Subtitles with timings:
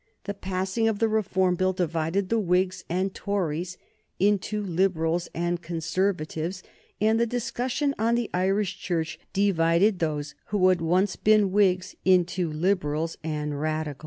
[0.23, 3.77] The passing of the Reform Bill divided the Whigs and Tories
[4.19, 6.63] into Liberals and Conservatives,
[6.99, 12.51] and the discussions on the Irish Church divided those who had once been Whigs into
[12.51, 13.99] Liberals and Radicals.